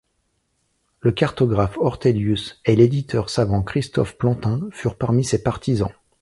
Le 1.01 1.11
cartographe 1.11 1.77
Ortelius 1.77 2.59
et 2.65 2.75
l'éditeur 2.75 3.29
savant 3.29 3.61
Christophe 3.61 4.17
Plantin 4.17 4.61
furent 4.71 4.97
parmi 4.97 5.23
ses 5.23 5.43
partisans. 5.43 5.93